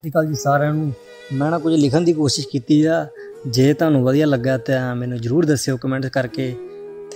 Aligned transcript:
ਸਤਿ 0.00 0.08
ਸ਼੍ਰੀ 0.08 0.10
ਅਕਾਲ 0.10 0.26
ਜੀ 0.26 0.34
ਸਾਰਿਆਂ 0.34 0.74
ਨੂੰ। 0.74 0.92
ਮੈਂ 1.32 1.50
ਨਾ 1.50 1.58
ਕੁਝ 1.58 1.74
ਲਿਖਣ 1.74 2.00
ਦੀ 2.00 2.12
ਕੋਸ਼ਿਸ਼ 2.12 2.46
ਕੀਤੀ 2.48 2.84
ਆ। 2.84 3.06
ਜੇ 3.46 3.72
ਤੁਹਾਨੂੰ 3.74 4.02
ਵਧੀਆ 4.04 4.26
ਲੱਗਾ 4.26 4.56
ਤਾਂ 4.58 4.94
ਮੈਨੂੰ 4.96 5.18
ਜਰੂਰ 5.20 5.44
ਦੱਸਿਓ 5.44 5.76
ਕਮੈਂਟ 5.76 6.06
ਕਰਕੇ। 6.06 6.54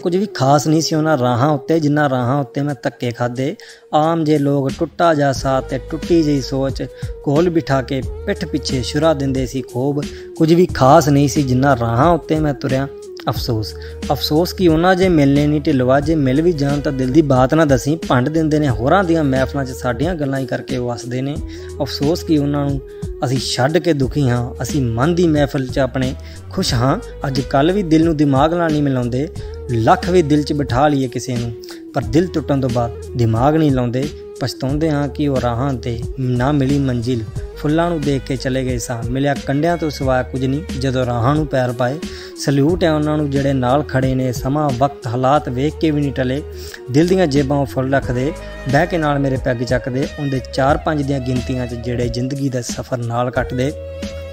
ਕੁਝ 0.03 0.17
ਵੀ 0.17 0.27
ਖਾਸ 0.27 0.67
ਨਹੀਂ 0.69 0.81
ਸੀ 0.81 0.95
ਉਹਨਾਂ 0.95 1.19
ਰਾਹਾਂ 1.19 1.49
ਉੱਤੇ, 1.51 1.81
ਜਿੰਨਾ 1.81 2.09
ਰਾਹਾਂ 2.11 2.41
ਉੱਤੇ 2.41 2.63
ਮੈਂ 2.63 2.75
ਧੱਕੇ 2.83 3.11
ਖਾਦੇ 3.11 3.57
ਆਮ 3.95 4.25
ਜੇ 4.25 4.39
ਲੋਕ 4.39 4.71
ਟੁੱਟਾ 4.79 5.15
ਜਾ 5.15 5.33
ਸਾਥ 5.33 5.65
ਤੇ 5.65 5.79
ਟੁੱਟੀ 5.91 6.23
ਜਿਹੀ 6.23 6.41
ਸੋਚ 6.41 6.83
ਕੋਲ 7.25 7.49
ਬਿਠਾ 7.51 7.83
ਕੇ 7.83 8.03
ਪਿੱਠ 8.27 8.45
ਪਿੱਛੇ 8.45 8.83
ਸ਼ੁਰਾ 8.83 9.15
ਦਿੰਦੇ 9.15 9.47
ਸੀ 9.47 9.63
ਖੋਬ। 9.63 10.03
ਕੁਝ 10.37 10.53
ਵੀ 10.53 10.67
ਖਾਸ 10.67 11.09
ਨਹੀਂ 11.09 11.29
ਸੀ, 11.29 11.43
ਜਿੰਨਾ 11.43 11.77
ਰਾਹਾਂ 11.77 12.11
ਉੱਤੇ 12.11 12.39
ਮੈਂ 12.41 12.55
ਤੁਰਿਆ। 12.55 12.89
ਅਫਸੋਸ। 13.29 13.75
ਅਫਸੋਸ 14.11 14.53
ਕੀ 14.53 14.69
ਉਹਨਾਂ 14.69 14.95
ਜੇ 14.95 15.09
ਮਿਲਨੇ 15.09 15.47
ਨਹੀਂ 15.47 15.61
ਢਿਲਵਾ, 15.61 16.01
ਜੇ 16.01 16.15
ਮਿਲ 16.15 16.43
ਵੀ 16.43 16.53
ਜਾਣ 16.53 16.81
ਤਾਂ 16.81 16.93
ਦਿਲ 16.93 17.13
ਦੀ 17.13 17.23
ਬਾਤ 17.23 17.55
ਨਾ 17.55 17.65
ਦਸੀ। 17.65 17.99
ਭੰਡ 18.09 18.29
ਦਿੰਦੇ 18.29 18.59
ਨੇ 18.59 18.69
ਹੋਰਾਂ 18.69 19.05
ਦੀਆਂ 19.05 19.25
ਮਹਿਫਲਾਂ 19.25 19.65
'ਚ 19.65 19.71
ਸਾਡੀਆਂ 19.71 20.15
ਗੱਲਾਂ 20.15 20.39
ਹੀ 20.39 20.47
ਕਰਕੇ 20.47 20.79
ਵਸਦੇ 20.79 21.23
ਨੇ। 21.23 21.37
ਅਫਸੋਸ 21.83 22.23
ਕੀ 22.23 22.39
ਉਹਨਾਂ 22.39 22.67
ਨੂੰ 22.67 22.81
ਅਸੀਂ 23.25 23.39
ਛੱਡ 23.39 23.79
ਕੇ 23.79 23.93
ਦੁਖੀ 23.93 24.29
ਹਾਂ। 24.29 24.63
ਅਸੀਂ 24.63 24.83
ਮਨ 24.83 25.15
ਦੀ 25.15 25.29
ਮਹਿਫਲ 25.29 25.67
'ਚ 25.67 25.79
ਆਪਣੇ 25.79 26.15
ਖੁਸ਼ 26.51 26.75
ਹਾਂ। 26.75 27.27
ਅੱਜ 27.27 27.41
ਕੱਲ 27.41 27.73
ਵੀ 27.73 27.83
ਦਿਲ 27.83 28.05
ਨੂੰ 28.05 28.17
ਦਿਮਾਗ 28.17 28.55
ਨਾਲ 28.55 28.73
ਨਹੀਂ 28.73 28.83
ਮਿਲਾਉਂਦੇ। 28.83 29.29
ਲੱਖ 29.71 30.11
ਵੀ 30.11 30.23
ਦਿਲ 30.23 30.43
'ਚ 30.43 30.53
ਬਿਠਾ 30.53 30.89
ਲਈਏ 30.89 31.09
ਕਿਸੇ 31.09 31.37
ਨੂੰ। 31.37 31.53
ਪਰ 31.95 32.03
ਦਿਲ 32.03 32.27
ਟੁੱਟਣ 32.27 32.61
ਤੋਂ 32.61 32.71
ਬਾਅਦ 32.71 32.93
ਦਿਮਾਗ 33.17 33.57
ਨਹੀਂ 33.57 33.73
ਲਾਉਂਦੇ। 33.73 34.09
ਪਛਤਾਉਂਦੇ 34.41 34.91
ਹਾਂ 34.91 35.09
ਕਿ 35.09 35.29
ਉਹ 35.29 35.37
ਰਾਹਾਂ 35.37 35.75
ਤੇ 35.75 36.01
ਨਾ 36.21 36.53
ਮਿਲੀ 36.53 36.79
ਮੰਜ਼ਿਲ। 36.79 37.21
ਫੁੱਲਾਂ 37.65 37.91
ਨੂੰ 37.91 38.01
ਦੇਖ 38.01 38.23
ਕੇ 38.23 38.37
ਚਲੇ 38.37 38.65
ਗਏ 38.65 38.79
ਸਾਂ। 38.79 39.03
ਮਿਲਿਆ 39.11 39.35
ਕੰਡਿਆਂ 39.35 39.77
ਤੋਂ 39.77 39.91
ਸਿਵਾ 39.91 40.23
ਕੁਝ 40.23 40.45
ਨਹੀਂ। 40.45 40.81
ਜਦੋਂ 40.81 41.07
ਰਾਹਾਂ 41.07 41.35
ਨੂੰ 41.35 41.47
ਪੈਰ 41.47 41.73
ਪਾਏ, 41.73 41.99
ਸਲੂਟ 42.45 42.85
ਹੈ 42.85 42.93
ਉਹਨਾਂ 42.93 43.17
ਨੂੰ 43.17 43.31
ਜਿਹੜੇ 43.31 43.53
ਨਾਲ 43.53 43.83
ਖੜੇ 43.83 44.15
ਨੇ, 44.15 44.33
ਸਮਾਂ, 44.33 44.71
ਵਕਤ, 44.79 45.07
ਹਾਲਾਤ 45.07 45.49
ਵੇਖ 45.49 45.75
ਕੇ 45.81 45.91
ਵੀ 45.91 46.01
ਨਹੀਂ 46.01 46.13
ਟਲੇ। 46.13 46.43
ਦਿਲ 46.91 47.09
ਦੀਆਂ 47.09 47.27
ਜੇਬਾਂ 47.27 47.59
ਉਹ 47.59 47.67
ਫੁੱਲ 47.67 47.95
ਰੱਖਦੇ, 47.95 48.33
ਬਹਿ 48.73 48.87
ਕੇ 48.87 48.99
ਨਾਲ 48.99 49.19
ਮੇਰੇ 49.19 49.37
ਪੈਗ 49.37 49.63
ਚੱਕਦੇ, 49.63 50.09
ਉਹਦੇ 50.21 50.41
4-5 50.53 51.03
ਦੀਆਂ 51.03 51.21
ਗਿਣਤੀਆਂ 51.21 51.67
'ਚ 51.67 51.75
ਜਿਹੜੇ 51.75 52.09
ਜ਼ਿੰਦਗੀ 52.09 52.49
ਦਾ 52.49 52.63
ਸਫ਼ਰ 52.63 52.99
ਨਾਲ 52.99 53.31
ਕੱਟਦੇ। 53.31 53.73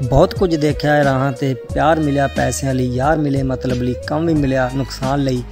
ਬਹੁਤ 0.10 0.36
ਕੁਝ 0.36 0.56
ਦੇਖਿਆ 0.56 0.94
ਹੈ 0.94 1.04
ਰਾਹਾਂ 1.04 1.32
ਤੇ, 1.32 1.54
ਪਿਆਰ 1.54 2.00
ਮਿਲਿਆ 2.00 2.28
ਪੈਸਿਆਂ 2.28 2.74
ਲਈ, 2.74 2.96
ਯਾਰ 2.96 3.18
ਮਿਲੇ 3.18 3.44
ਮਤਲਬ 3.44 3.82
ਲਈ, 3.82 3.96
ਕੰਮ 4.08 4.26
ਵੀ 4.26 4.34
ਮਿਲਿਆ 4.34 4.70
ਨੁਕਸਾਨ 4.76 5.20
ਲਈ। 5.20 5.44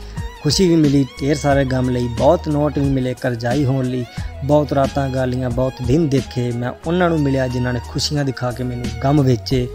ਖੁਸ਼ੀ 0.44 0.68
ਵੀ 0.68 0.76
ਮਿਲੀ, 0.76 1.06
ਢੇਰ 1.22 1.36
ਸਾਰੇ 1.36 1.66
ਗਮ 1.66 1.90
ਲਈ, 1.90 2.08
ਬਹੁਤ 2.08 2.48
ਨੋਟ 2.48 2.80
ਵੀ 2.80 2.90
ਮਿਲੇ, 2.90 3.14
ਕਰਜ਼ਾਈ 3.22 3.66
ਹੋਣ 3.66 3.86
ਲਈ, 3.86 4.06
ਬਹੁਤ 4.46 4.74
ਰਾਤਾਂ 4.74 5.10
ਗਾਲੀਆਂ, 5.10 5.50
ਬਹੁਤ 5.50 5.74
ਦਿਨ 5.88 6.08
ਦੇਖੇ, 6.10 6.52
ਮੈਂ 6.52 6.72
ਉਹਨਾਂ 6.88 7.10
ਨੂੰ 7.10 7.20
ਮਿਲਿਆ 7.20 7.48
ਜਿਨ੍ਹਾਂ 7.48 7.74
ਨੇ 7.74 7.80
ਖੁਸ਼ੀਆਂ 7.90 8.26
ਦਿਖਾ 8.26 8.52
ਕੇ 8.52 8.64
ਮੈਨੂੰ 8.64 8.86
ਗਮ 9.04 9.22
ਵੇਚੇ। 9.22 9.68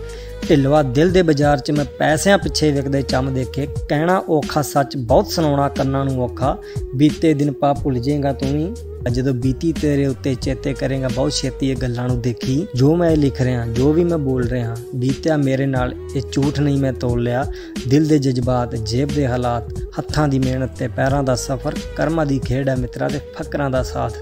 ਢਿਲਵਾ 0.48 0.82
ਦਿਲ 0.82 1.10
ਦੇ 1.10 1.22
ਬਾਜ਼ਾਰ 1.22 1.58
'ਚ 1.58 1.70
ਮੈਂ 1.70 1.84
ਪੈਸਿਆਂ 1.84 2.38
ਪਿੱਛੇ 2.38 2.70
ਵਿਕਦੇ 2.72 3.02
ਚੰਮ 3.02 3.34
ਦੇਖੇ, 3.34 3.66
ਕਹਿਣਾ 3.88 4.22
ਔਖਾ 4.28 4.62
ਸੱਚ, 4.62 4.96
ਬਹੁਤ 4.96 5.26
ਸੁਣਾਉਣਾ 5.26 5.68
ਕੰਨਾਂ 5.68 6.04
ਨੂੰ 6.04 6.22
ਔਖਾ, 6.22 6.56
ਬੀਤੇ 6.94 7.34
ਦਿਨ 7.34 7.52
ਪਾ 7.52 7.72
ਭੁੱਲ 7.72 7.98
ਜਾਏਗਾ 7.98 8.32
ਤੂੰ 8.32 8.52
ਵੀ। 8.52 8.93
ਜਦੋਂ 9.10 9.32
ਬੀਤੀ 9.34 9.72
ਤੇਰੇ 9.72 10.06
ਉੱਤੇ 10.06 10.34
ਚੇਤੇ 10.34 10.74
ਕਰੇਗਾ, 10.74 11.08
ਬਹੁਤ 11.08 11.32
ਛੇਤੀ 11.32 11.70
ਇਹ 11.70 11.76
ਗੱਲਾਂ 11.76 12.08
ਨੂੰ 12.08 12.20
ਦੇਖੀ। 12.20 12.66
ਜੋ 12.74 12.96
ਮੈਂ 12.96 13.16
ਲਿਖ 13.16 13.40
ਰਿਹਾ, 13.40 13.66
ਜੋ 13.66 13.92
ਵੀ 13.92 14.04
ਮੈਂ 14.04 14.18
ਬੋਲ 14.18 14.44
ਰਿਹਾ, 14.44 14.76
ਬੀਤਿਆ 14.94 15.36
ਮੇਰੇ 15.36 15.66
ਨਾਲ, 15.66 15.94
ਇਹ 16.16 16.22
ਝੂਠ 16.32 16.60
ਨਹੀਂ 16.60 16.78
ਮੈਂ 16.78 16.92
ਤੋਲ 16.92 17.22
ਲਿਆ। 17.22 17.46
ਦਿਲ 17.88 18.06
ਦੇ 18.06 18.18
ਜਜ਼ਬਾਤ, 18.18 18.74
ਜੇਬ 18.74 19.08
ਦੇ 19.08 19.26
ਹਾਲਾਤ, 19.26 19.72
ਹੱਥਾਂ 19.98 20.28
ਦੀ 20.28 20.38
ਮਿਹਨਤ 20.38 20.70
ਤੇ 20.78 20.88
ਪੈਰਾਂ 20.88 21.22
ਦਾ 21.22 21.34
ਸਫ਼ਰ, 21.34 21.74
ਕਰਮਾਂ 21.96 22.26
ਦੀ 22.26 22.38
ਖੇਡ 22.38 22.68
ਹੈ 22.68 22.76
ਮਿੱਤਰਾਂ 22.76 23.10
ਦੇ 23.10 23.18
ਫਕਰਾਂ 23.18 23.70
ਦਾ 23.70 23.82
ਸਾਥ। 23.82 24.12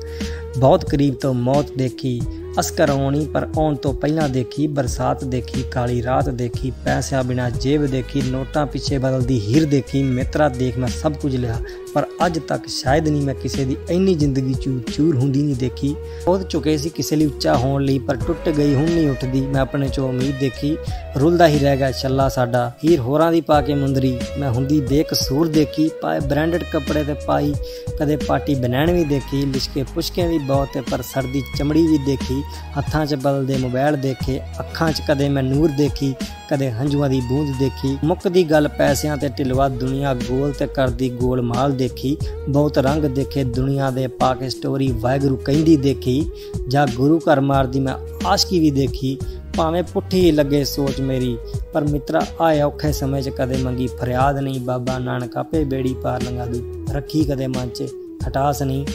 ਬਹੁਤ 0.59 0.91
ਕਰੀਬ 0.91 1.15
ਤੋਂ 1.15 1.35
ਮੌਤ 1.35 1.67
ਦੇਖੀ 1.79 2.21
ਅਸਕਰ 2.61 2.91
ਆਉਣੀ, 2.91 3.25
ਪਰ 3.27 3.47
ਆਉਣ 3.59 3.75
ਤੋਂ 3.75 3.93
ਪਹਿਲਾਂ 3.95 4.29
ਦੇਖੀ, 4.29 4.67
ਬਰਸਾਤ 4.67 5.25
ਦੇਖੀ, 5.25 5.63
ਕਾਲੀ 5.63 6.03
ਰਾਤ 6.03 6.29
ਦੇਖੀ, 6.29 6.71
ਪੈਸਿਆਂ 6.85 7.23
ਬਿਨਾ 7.25 7.49
ਜੇਬ 7.51 7.87
ਦੇਖੀ, 7.87 8.23
ਨੋਟਾਂ 8.23 8.67
ਪਿੱਛੇ 8.67 8.99
ਬਦਲਦੀ 8.99 9.39
ਹੀਰ 9.41 9.65
ਦੇਖੀ, 9.65 10.03
ਮਿੱਤਰਾ 10.03 10.49
ਦੇਖ 10.49 10.79
ਮੈਂ 10.79 10.89
ਸਭ 10.89 11.13
ਕੁਝ 11.13 11.35
ਲਿਆ, 11.37 11.59
ਪਰ 11.95 12.07
ਅੱਜ 12.27 12.39
ਤੱਕ 12.39 12.67
ਸ਼ਾਇਦ 12.69 13.09
ਨਹੀਂ 13.09 13.23
ਮੈਂ 13.23 13.35
ਕਿਸੇ 13.35 13.65
ਦੀ 13.65 13.77
ਇੰਨੀ 13.91 14.15
ਜ਼ਿੰਦਗੀ 14.15 14.55
ਚੂਰ 14.55 14.81
ਚੂਰ 14.93 15.17
ਹੁੰਦੀ 15.17 15.43
ਨਹੀਂ 15.43 15.57
ਦੇਖੀ। 15.57 15.95
ਬਹੁਤ 16.27 16.49
ਚੁੱਕੇ 16.49 16.77
ਸੀ 16.79 16.89
ਕਿਸੇ 16.89 17.17
ਲਈ 17.17 17.27
ਉੱਚਾ 17.27 17.57
ਹੋਣ 17.57 17.83
ਲਈ, 17.83 17.99
ਪਰ 17.99 18.17
ਟੁੱਟ 18.17 18.49
ਗਈ, 18.49 18.75
ਹੁਣ 18.75 18.85
ਨਹੀਂ 18.85 19.09
ਉੱਠਦੀ। 19.11 19.41
ਮੈਂ 19.41 19.61
ਆਪਣੇ 19.61 19.89
ਚੋਂ 19.89 20.09
ਉਮੀਦ 20.09 20.39
ਦੇਖੀ, 20.41 20.77
ਰੁਲਦਾ 21.17 21.49
ਹੀ 21.49 21.59
ਰਹਿ 21.59 21.77
ਗਿਆ 21.77 21.91
ਛੱਲਾ 21.93 22.29
ਸਾਡਾ। 22.29 22.71
ਹੀਰ 22.85 23.01
ਹੋਰਾਂ 23.01 23.31
ਦੀ 23.33 23.41
ਪਾ 23.41 23.61
ਕੇ 23.61 23.75
ਮੁੰਦਰੀ, 23.75 24.19
ਮੈਂ 24.39 24.51
ਹੁੰਦੀ 24.51 24.81
ਬੇਕਸੂਰ 24.81 25.49
ਦੇਖੀ, 25.49 25.91
ਪਾਏ 26.03 26.21
ਬ੍ਰਾਂਡਡ 26.21 26.65
ਕੱਪੜੇ 26.73 27.05
ਤੇ 27.05 27.15
ਪਾਈ, 27.27 27.53
ਕਦੇ 28.01 28.17
ਪਾਰਟੀ 28.17 28.55
ਬਨੈਣ 28.55 28.93
ਵੀ 28.93 29.05
ਦੇਖੀ, 29.05 29.45
ਲਿਸ਼ਕੇ 29.45 29.83
ਪੁਸ਼ਕੇ 29.95 30.27
ਵੀ 30.29 30.39
ਬਹੁਤ, 30.39 30.79
ਪਰ 30.91 31.03
ਸਰਦੀ 31.03 31.43
ਚਮੜੀ 31.59 31.87
ਵੀ 31.87 31.99
ਦੇਖੀ। 32.07 32.42
ਹੱਥਾਂ 32.79 33.07
'ਚ 33.07 33.15
ਬਲਦੇ 33.15 33.57
ਮੋਬਾਈਲ 33.57 33.97
ਦੇਖੇ, 33.97 34.41
ਅੱਖਾਂ 34.61 34.93
'ਚ 34.93 35.03
ਕਦੇ 35.09 35.29
ਮੈਂ 35.29 35.43
ਨੂਰ 35.43 35.69
ਦੇਖੀ, 35.69 36.15
ਕਦੇ 36.51 36.71
ਹੰਝੂਆਂ 36.71 37.11
ਦੀ 37.11 37.21
ਬੂੰਦ 37.21 37.59
ਦੇਖੀ। 37.59 37.99
ਮੁੱਕਦੀ 38.05 38.45
ਗੱਲ 38.45 38.69
ਪੈਸਿਆਂ 38.69 39.17
ਤੇ 39.17 39.29
ਢਿਲਵਾ 39.29 39.69
ਦੁਨੀਆ, 39.69 40.15
ਗੋਲ 40.15 40.53
ਤੇ 40.53 40.67
ਕਰਦੀ 40.67 41.09
ਗੋਲ 41.11 41.43
ਮਾਲ 41.43 41.73
ਦੇਖੀ। 41.73 42.17
ਬਹੁਤ 42.49 42.79
ਰੰਗ 42.79 43.05
ਦੇਖੇ 43.05 43.45
ਦੁਨੀਆ 43.45 43.91
ਦੇ 43.91 44.07
ਪਾ 44.07 44.35
ਕੇ 44.35 44.51
ਸਟੋਰੀ 44.51 44.93
ਵਾਹਿਗੁਰੂ 44.93 45.37
ਕਹਿੰਦੀ 45.37 45.77
ਦੇਖੀ। 45.77 46.31
ਜਾਂ 46.69 46.87
ਗੁਰੂ 46.97 47.19
ਘਰ 47.19 47.41
ਮਾਰਦੀ 47.41 47.81
ਮੈਂ 47.81 47.95
ਆਸ਼ਕੀ 48.27 48.61
ਵੀ 48.61 48.71
ਦੇਖੀ। 48.71 49.19
ਭਾਵੇਂ 49.57 49.83
ਪੁੱਠੀ 49.83 50.31
ਲੱਗੇ 50.33 50.65
ਸੋਚ 50.65 51.01
ਮੇਰੀ, 51.01 51.39
ਪਰ 51.73 51.85
ਮਿੱਤਰਾ, 51.85 52.23
ਆਏ 52.41 52.61
ਔਖੇ 52.61 52.93
ਸਮੇਂ 52.93 53.23
'ਚ 53.23 53.29
ਕਦੇ 53.29 53.57
ਮੰਗੀ 53.57 53.87
ਫਰਿਆਦ 53.87 54.39
ਨਹੀਂ। 54.39 54.61
ਬਾਬਾ 54.61 54.99
ਨਾਨਕ 54.99 55.37
ਆਪੇ 55.37 55.65
ਬੇੜੀ 55.65 55.95
ਪਾਰ 55.95 56.23
ਲੰਗਾ 56.23 56.47
ਦੂ, 56.47 56.87
ਰੱਖੀ 56.93 57.25
ਕਦੇ 57.25 57.47
ਮਨ 57.47 57.69
'ਚ 57.69 57.83
ਹਟਾਸ 58.29 58.63
ਨਹੀਂ। 58.63 58.87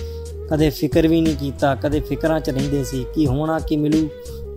ਕਦੇ 0.50 0.70
ਫਿਕਰ 0.70 1.08
ਵੀ 1.08 1.22
ਨਹੀਂ 1.22 1.36
ਕੀਤਾ, 1.36 1.76
ਕਦੇ 1.76 2.00
ਫਿਕਰਾਂ 2.00 2.40
'ਚ 2.40 2.50
ਰਹਿੰਦੇ 2.50 2.84
ਸੀ 2.84 3.06
ਕੀ 3.16 3.28
ਹੋਣਾ 3.28 3.60
ਕੀ 3.60 3.78
ਮਿਲੂ, 3.78 4.10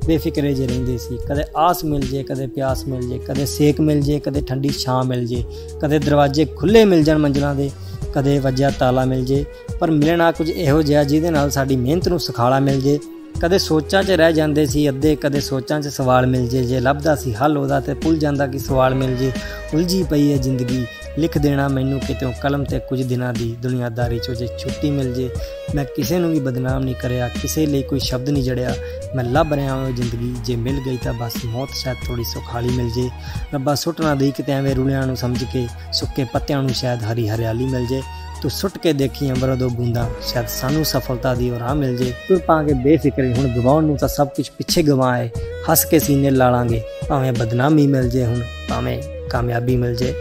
ਬੇਫਿਕਰੇ 0.06 0.55
ਜੇ 0.55 0.67
ਰਹਿੰਦੇ 0.67 0.99
ਸੀ। 0.99 1.19
ਕਦੇ 1.28 1.45
ਆਸ 1.56 1.84
ਮਿਲ 1.84 2.01
ਜੇ, 2.01 2.23
ਕਦੇ 2.23 2.47
ਪਿਆਸ 2.47 2.84
ਮਿਲ 2.84 3.09
ਜੇ, 3.09 3.19
ਕਦੇ 3.19 3.47
ਸੇਕ 3.47 3.81
ਮਿਲ 3.81 4.00
ਜੇ, 4.00 4.19
ਕਦੇ 4.19 4.41
ਠੰਡੀ 4.41 4.69
ਛਾਂ 4.69 5.05
ਮਿਲ 5.05 5.27
ਜੇ, 5.27 5.45
ਕਦੇ 5.83 5.99
ਦਰਵਾਜ਼ੇ 5.99 6.45
ਖੁੱਲੇ 6.45 6.84
ਮਿਲ 6.84 7.03
ਜਾਣ 7.03 7.19
ਮੰਜ਼ਲਾਂ 7.19 7.55
ਦੇ, 7.55 7.71
ਕਦੇ 8.15 8.39
ਵੱਜਿਆ 8.39 8.71
ਤਾਲਾ 8.71 9.05
ਮਿਲ 9.05 9.25
ਜੇ, 9.25 9.45
ਪਰ 9.81 9.91
ਮਿਲਣਾ 9.91 10.33
ਕੁਝ 10.33 10.50
ਇਹੋ 10.50 10.83
ਜਿਹਾ 10.83 11.05
ਜਿਹਦੇ 11.05 11.31
ਨਾਲ 11.31 11.50
ਸਾਡੀ 11.50 11.77
ਮਿਹਨਤ 11.77 12.09
ਨੂੰ 12.09 12.21
ਸੁਖਾਲਾ 12.21 12.61
ਮਿਲ 12.61 12.81
ਜੇ। 12.81 12.99
ਕਦੇ 13.43 13.59
ਸੋਚਾਂ 13.59 14.03
'ਚ 14.03 14.11
ਰਹਿ 14.11 14.33
ਜਾਂਦੇ 14.33 14.67
ਸੀ 14.67 14.89
ਅੱਧੇ, 14.89 15.17
ਕਦੇ 15.17 15.41
ਸੋਚਾਂ 15.41 15.81
'ਚ 15.81 15.89
ਸਵਾਲ 15.89 16.27
ਮਿਲ 16.27 16.49
ਜੇ 16.49 16.62
ਜੇ 16.65 16.81
ਲੱਭਦਾ 16.81 17.15
ਸੀ 17.17 17.33
ਹੱਲ 17.34 17.59
ਉਹਦਾ 17.59 17.81
ਤੇ 17.81 17.95
ਭੁੱਲ 17.95 18.19
ਜਾਂਦਾ 18.19 18.47
ਕਿ 18.47 18.59
ਸਵਾਲ 18.59 18.95
ਮਿਲ 18.95 19.17
ਜੇ। 19.17 19.33
ਉਲਝੀ 19.75 20.03
ਪਈ 20.03 20.33
ਹੈ 20.33 20.37
ਜ਼ਿੰਦਗੀ 20.37 20.84
ਲਿਖ 21.20 21.38
ਦੇਣਾ 21.38 21.69
ਮੈਨੂੰ 21.69 22.00
ਕਿਤੋਂ 22.00 22.32
ਕਲਮ 22.42 22.64
ਤੇ 22.64 22.78
ਕੁਝ 22.78 23.03
ਦਿਨਾਂ 23.03 23.32
ਦੀ 23.32 23.56
ਦੁਨੀਆਦਾਰੀ 23.62 24.19
'ਚੋਂ 24.19 24.34
ਜੇ 24.34 24.47
ਛੁੱਟੀ 24.58 24.91
ਮਿਲ 24.91 25.14
ਜੇ। 25.14 25.31
ਮੈਂ 25.75 25.84
ਕਿਸੇ 25.84 26.19
ਨੂੰ 26.19 26.31
ਵੀ 26.32 26.41
ਬਦਨਾਮ 26.41 26.82
ਨਹੀਂ 26.82 26.94
ਕਰਿਆ, 26.94 27.28
ਕਿਸੇ 27.28 27.66
ਲਈ 27.66 27.82
ਕੋਈ 27.82 28.00
ਸ਼ਬਦ 28.00 28.31
ਨਹੀਂ 28.31 28.42
ਜੜਿਆ। 28.42 28.75
ਮੈਂ 29.14 29.25
ਲੱਭ 29.25 29.53
ਰਿਹਾ 29.53 29.75
ਹਾਂ 29.75 29.91
ਜ਼ਿੰਦਗੀ, 29.91 30.34
ਜੇ 30.44 30.56
ਮਿਲ 30.56 30.81
ਗਈ 30.86 30.97
ਤਾਂ 30.97 31.12
ਬਸ 31.12 31.32
ਮੌਤ 31.44 31.69
ਸ਼ਾਇਦ 31.75 31.97
ਥੋੜੀ 32.06 32.25
ਸੁਖਾਲੀ 32.25 32.69
ਮਿਲ 32.69 32.91
ਜੇ। 32.91 33.10
ਰੱਬਾ 33.54 33.75
ਸੁੱਟਣਾ 33.75 34.14
ਦੇ 34.14 34.32
ਕਿਤੇ 34.36 34.53
ਐਵੇਂ 34.53 34.75
ਰੁਲਿਆਂ 34.75 35.06
ਨੂੰ 35.06 35.16
ਸਮਝ 35.16 35.44
ਕੇ, 35.44 35.66
ਸੁੱਕੇ 35.92 36.25
ਪੱਤਿਆਂ 36.25 36.62
ਨੂੰ 36.62 36.70
ਸ਼ਾਇਦ 36.70 37.03
ਹਰੀ 37.03 37.28
ਹਰਿਆਲੀ 37.28 37.66
ਮਿਲ 37.66 37.87
ਜੇ। 37.87 38.02
ਤੂੰ 38.42 38.50
ਸੁੱਟ 38.50 38.78
ਕੇ 38.78 38.92
ਦੇਖੀ 38.92 39.31
ਅੰਬਰ 39.31 39.54
ਦੋ 39.54 39.69
ਬੂੰਦਾ, 39.69 40.10
ਸ਼ਾਇਦ 40.32 40.47
ਸਾਨੂੰ 40.48 40.84
ਸਫਲਤਾ 40.84 41.34
ਦੀ 41.34 41.50
ਰਾਹ 41.50 41.75
ਮਿਲ 41.75 41.97
ਜੇ। 41.97 42.12
ਤੁਰ 42.28 42.38
ਪਾਂਗੇ 42.38 42.72
ਬੇਫਿਕਰੀ 42.72 43.32
ਹੁਣ 43.32 43.48
ਗਵਾਉਣ 43.48 43.84
ਨੂੰ 43.84 43.97
ਤਾਂ 43.97 44.08
ਸਭ 44.08 44.28
ਕੁਝ 44.28 44.50
ਪਿੱਛੇ 44.50 44.82
ਗਵਾਏ। 44.82 45.31
ਹੱਸ 45.70 45.84
ਕੇ 45.84 45.98
ਸੀਨੇ 45.98 46.31
ਲਾਲਾਂਗੇ, 46.31 46.82
ਭਾਵੇਂ 47.08 47.32
ਬਦਨਾਮੀ 47.32 47.87
ਮਿਲ 47.87 48.08
ਜੇ 48.08 48.25
ਹੁਣ, 48.25 48.41
ਭਾਵੇਂ 48.69 49.02
ਕਾਮਯਾਬੀ 49.31 49.76
ਮਿਲ 49.76 49.94
ਜੇ। 49.94 50.14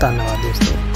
ਧੰਨਵਾਦ 0.00 0.42
ਦੋਸਤੋ। 0.42 0.95